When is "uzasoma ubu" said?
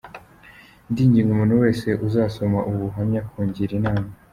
2.07-2.79